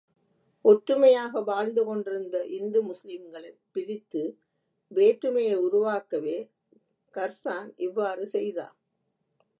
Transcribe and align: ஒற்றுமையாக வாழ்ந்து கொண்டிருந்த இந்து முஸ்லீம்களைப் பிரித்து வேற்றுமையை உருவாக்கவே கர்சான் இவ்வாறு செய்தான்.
ஒற்றுமையாக 0.65 1.41
வாழ்ந்து 1.41 1.85
கொண்டிருந்த 1.85 2.45
இந்து 2.45 2.79
முஸ்லீம்களைப் 2.83 3.59
பிரித்து 3.71 4.23
வேற்றுமையை 4.91 5.55
உருவாக்கவே 5.57 6.37
கர்சான் 7.13 7.71
இவ்வாறு 7.77 8.25
செய்தான். 8.27 8.75